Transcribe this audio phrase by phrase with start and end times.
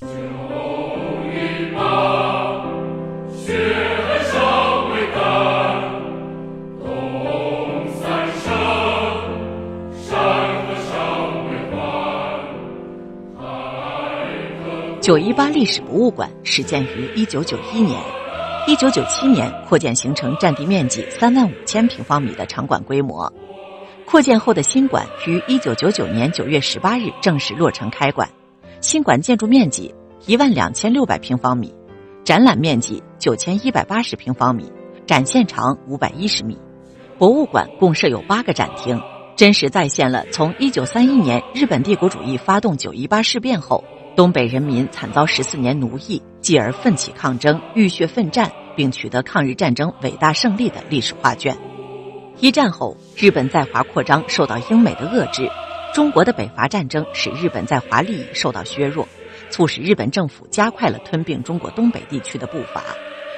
[0.00, 0.06] 九
[15.18, 18.00] 一八历史博物馆始建于一九九一年，
[18.68, 23.32] 一九九七年扩建形成占地面积三万五千平方米的场馆规模。
[24.04, 28.28] 扩建后的新馆于一九九九年九月十八日正式落成开馆。
[28.80, 29.92] 新馆建筑面积
[30.26, 31.74] 一万两千六百平方米，
[32.24, 34.70] 展览面积九千一百八十平方米，
[35.06, 36.56] 展现长五百一十米。
[37.18, 39.00] 博物馆共设有八个展厅，
[39.34, 43.82] 真实再现了从一九三一年日本帝国主义发动九一八事变后。
[44.14, 51.56] 东北人民惨遭十四年奴役，继而奋起抗争、浴血奋战，并取得抗日战争伟大胜利的历史画卷。
[52.40, 55.48] 一战后，日本在华扩张受到英美的遏制，
[55.98, 59.08] 中国的北伐战争使日本在华利益受到削弱，
[59.50, 62.84] 促使日本政府加快了吞并中国东北地区的步伐。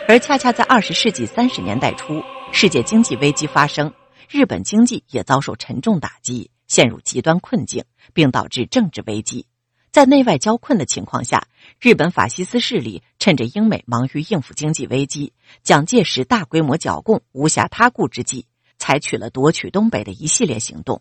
[0.06, 2.22] 而恰恰在二十世纪三十年代初，
[2.53, 3.91] 世界经济危机发生，
[4.28, 9.47] 日本经济也遭受沉重打击，陷入极端困境，并导致政治危机。
[9.91, 11.48] 在内外交困的情况下，
[11.81, 18.44] 日本法西斯势力趁着英美忙于应付经济危机，蒋介石大规模剿共无暇他顾之际，
[18.77, 21.00] 采取了夺取东北的一系列行动。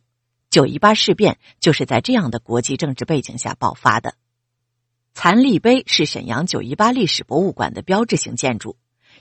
[0.49, 4.15] 九一八事变就是在这样的国际政治背景下爆发的。
[5.13, 8.75] 残立碑是沈阳九一八历史博物馆的标志性建筑，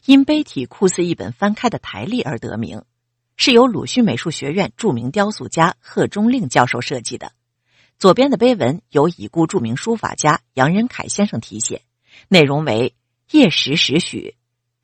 [0.06, 2.83] 因碑体酷似一本翻开的台历而得名，
[3.37, 7.33] 是由鲁迅美术学院著名雕塑家贺中令教授设计的。
[7.99, 11.83] 左边的碑文由已故著名书法家杨仁凯先生题写，
[12.29, 12.95] 内容为：
[13.33, 14.37] 夜时时许，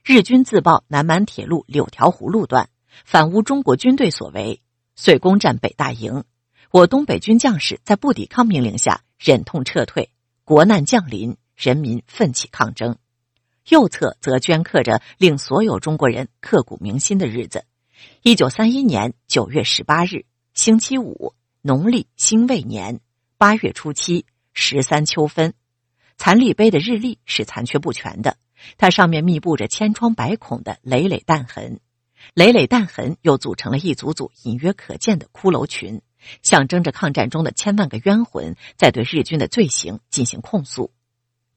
[0.02, 2.68] 日军自报南满铁路柳条湖路段
[3.06, 4.60] 反诬中国军队所为，
[4.94, 6.24] 遂攻占北大营。
[6.74, 10.10] 我东北军将士在不抵抗命令下忍痛撤退，
[10.42, 12.96] 国难降临，人民奋起抗争。
[13.68, 17.64] 右侧则镌刻着令所有中国人刻骨铭心的日子：
[18.22, 22.98] 一九三一年九月十八日，星期五，农历辛未年。
[23.38, 25.54] 八月初七，十三秋分，
[26.16, 28.36] 残立碑的日历是残缺不全的，
[28.78, 31.78] 它上面密布着千疮百孔的累累弹痕，
[32.34, 36.02] 累累弹痕又组成了一组组隐约可见的骷髅群，
[36.42, 40.92] 象征着抗战中的千万个冤魂在对日军的罪行进行控诉。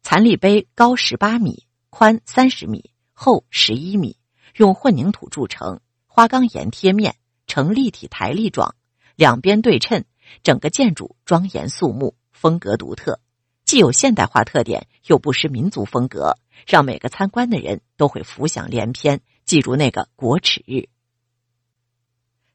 [0.01, 4.17] 残立碑高十八米，宽三十米，厚十一米，
[4.55, 8.75] 用混凝土铸成，花岗岩贴面，呈立体台历状，
[9.15, 10.05] 两边对称。
[10.43, 13.21] 整个建筑庄严肃穆，风格独特，
[13.63, 20.89] 既有现代化特点，又不失民族风格，让每个参观的人都会浮想联翩，记住那个国耻日。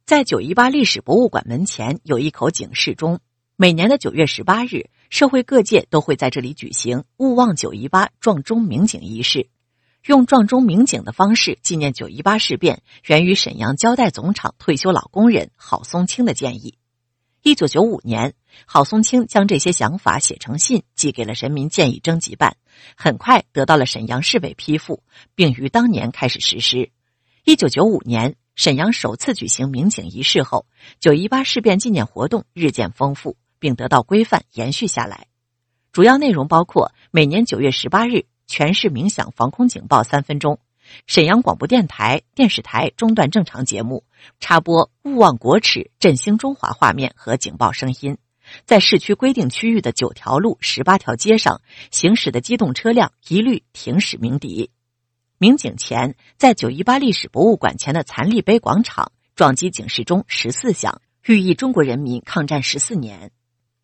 [0.04, 3.20] 在九一八历史博物馆门前有一口警示钟，
[3.56, 9.48] 每年的九月十八日，社会各界都会在这里举行“勿忘九一八”撞钟鸣警仪式，
[10.04, 16.78] 用撞钟鸣警的方式纪念九一八事变源于沈阳胶带总厂退休老工人郝松青的建议。
[17.42, 18.34] 一九九五年，
[18.66, 22.56] 郝松青将这些想法写成信，寄给了人民建议征集办，
[22.96, 25.04] 很快得到了沈阳市委批复，
[25.36, 26.90] 并于当年开始实施。
[27.44, 30.66] 一九九五年，沈阳首次举行民警仪式后，
[31.00, 35.26] 九一八事变纪念活动日渐丰富，并得到规范延续下来。
[35.90, 40.58] 主要内容包括每年九月十八日全市鸣响防空警报三分钟。
[41.06, 44.04] 沈阳广播电台、电视台中断正常节目，
[44.40, 48.18] 插播“勿忘国耻，振兴中华”画面和警报声音。
[48.66, 54.70] 在市区规定区域的九条路、十八条街上行驶的机动车辆一律停驶鸣笛。
[55.42, 63.32] 民警前，在九一八历史博物馆前的残立碑广场撞击警示钟十四响，寓意中国人民抗战十四年。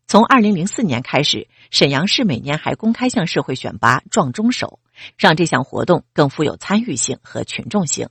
[0.07, 4.79] 从二零零四年开始，沈阳市每年还公开向社会选拔撞钟手。
[5.17, 8.07] 让这项活动更富有参与性和群众性。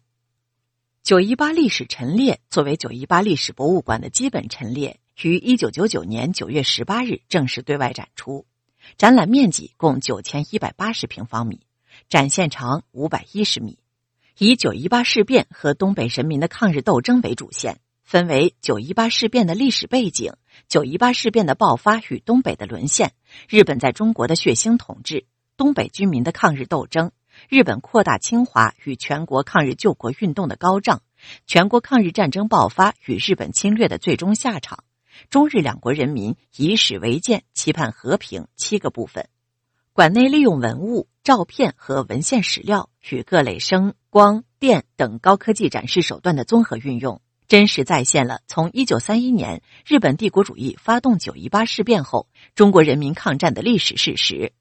[1.02, 8.44] 九一八历史陈列作为九一八历史博物馆的基本陈列，于一九九九年九月十八日正式对外展出。
[8.98, 11.60] 展览面积共九千一百八十平方米，
[12.08, 13.78] 展现长五百一十米，
[14.38, 20.32] 以九一八事变和东北人民的抗日斗争为主线，分为九一八事变的历史背景、
[20.68, 23.12] 九一八事变的爆发与东北的沦陷、
[23.48, 25.26] 日本在中国的血腥统治。
[25.56, 27.10] 东北军民的抗日斗争，
[27.48, 31.02] 日本扩大侵华与全国抗日救国运动的高涨，
[31.48, 34.84] 全国抗日战争爆发与日本侵略的最终下场，
[35.30, 39.28] 中日两国人民以史为鉴，期盼和平七个部分。
[39.98, 54.52] 馆内利用文物、照片和文献史料与各类声、光电等高科技展示手段的综合运用，真实再现了从一九三一年日本帝国主义发动九一八事变后中国人民抗战的历史事实。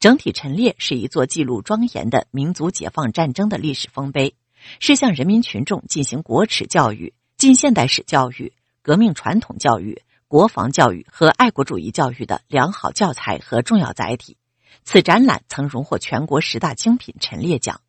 [0.00, 4.36] 整体陈列是一座记录庄严的民族解放战争的历史丰碑，
[4.80, 14.38] 是向人民群众进行国耻教育、近现代史教育、革命传统教育、国防教育和爱国主义教育的良好教材和重要载体。
[14.84, 17.80] 此展览曾荣获全国十大精品陈列奖。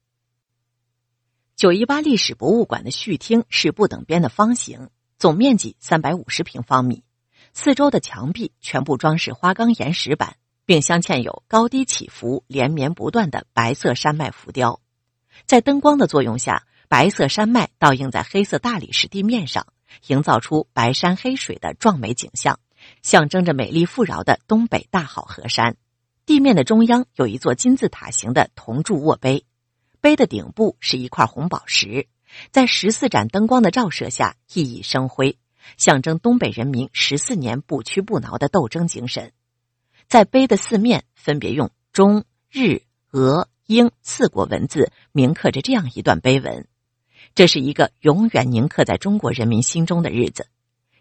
[1.55, 7.03] 九一八历史博物馆的序厅是不等边的方形，总面积三百五十平方米，
[7.53, 10.37] 四周的墙壁全部装饰花岗岩石板。
[10.65, 14.79] 并镶嵌有高低起伏、连绵不断的白色山脉浮雕，
[15.47, 19.65] 在灯光的作用下，白色山脉倒映在黑色大理石地面上，
[20.05, 22.59] 营造出白山黑水的壮美景象，
[23.01, 25.75] 象征着美丽富饶的东北大好河山。
[26.29, 29.45] 地面的中央有一座金字塔形的铜铸握碑，
[29.99, 32.05] 碑的顶部是一块红宝石，
[32.51, 35.39] 在十四盏灯光的照射下熠熠生辉，
[35.75, 39.33] 象征东北人民十四年不屈不挠的斗争精神。
[40.07, 46.67] 在碑的四面分别用中、日、俄、英四国文字铭刻着这样一段碑文：
[47.33, 50.45] 这是一个永远铭刻在中国人民心中的日子。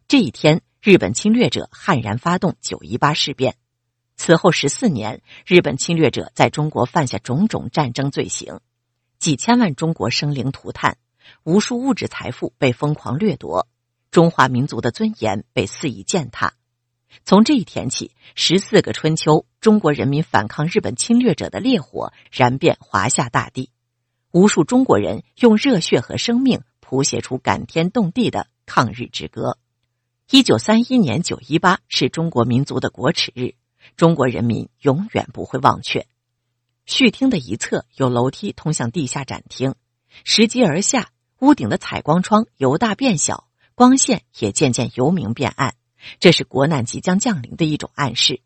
[0.08, 3.56] 这一天，日本侵略者悍然发动九一八事变。
[4.18, 8.60] 此后十四年，日本侵略者在中国犯下种种战争罪行，
[9.20, 10.98] 几千万中国生灵涂炭，
[11.44, 13.68] 无数物质财富被疯狂掠夺，
[14.10, 16.54] 中华民族的尊严被肆意践踏。
[17.24, 23.70] 从这一天起，十四个春秋，中国人民反抗日本侵略者的烈火燃遍华夏大地，
[24.32, 29.58] 无数中国人用热血和生命谱写出感天动地的抗日之歌。
[30.28, 33.54] 一九三一年九一八是中国民族的国耻日，
[33.96, 36.06] 中国人民永远不会忘却。
[36.86, 39.74] 序厅的一侧有楼梯通向地下展厅，
[40.24, 45.74] 拾级而下，屋顶的采光窗由大变小，光线也渐渐由明变暗。
[46.20, 48.40] 这是国难即将降临的一种暗示。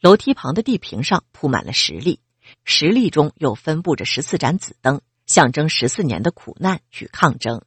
[0.00, 2.20] 楼梯旁的地坪上铺满了石粒，
[2.64, 7.62] 石粒中又分布着十四盏紫灯，象征十四年的苦难与抗争。